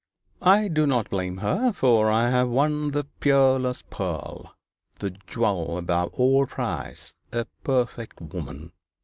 'I 0.41 0.69
do 0.69 0.87
not 0.87 1.11
blame 1.11 1.37
her; 1.45 1.71
for 1.71 2.09
I 2.09 2.31
have 2.31 2.49
won 2.49 2.89
the 2.89 3.03
peerless 3.03 3.83
pearl 3.91 4.55
the 4.97 5.11
jewel 5.11 5.77
above 5.77 6.11
all 6.15 6.47
price 6.47 7.13
a 7.31 7.45
perfect 7.63 8.19
woman. 8.19 8.71